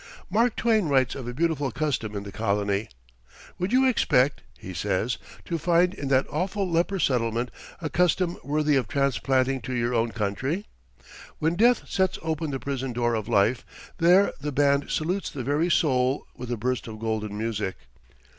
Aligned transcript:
Mark 0.31 0.55
Twain 0.55 0.85
writes 0.87 1.13
of 1.13 1.27
a 1.27 1.33
beautiful 1.35 1.69
custom 1.69 2.15
in 2.15 2.23
the 2.23 2.31
colony. 2.31 2.89
"Would 3.59 3.71
you 3.71 3.85
expect," 3.87 4.41
he 4.57 4.73
says, 4.73 5.19
"to 5.45 5.59
find 5.59 5.93
in 5.93 6.07
that 6.07 6.25
awful 6.27 6.67
leper 6.67 6.97
settlement 6.97 7.51
a 7.81 7.87
custom 7.87 8.39
worthy 8.43 8.75
of 8.77 8.87
transplanting 8.87 9.61
to 9.61 9.73
your 9.75 9.93
own 9.93 10.11
country? 10.11 10.65
When 11.37 11.53
death 11.55 11.87
sets 11.87 12.17
open 12.23 12.49
the 12.49 12.59
prison 12.59 12.93
door 12.93 13.13
of 13.13 13.27
life 13.27 13.63
there 13.99 14.33
the 14.41 14.51
band 14.51 14.89
salutes 14.89 15.29
the 15.29 15.43
very 15.43 15.69
soul 15.69 16.25
with 16.35 16.51
a 16.51 16.57
burst 16.57 16.87
of 16.87 16.97
golden 16.97 17.37
music." 17.37 17.75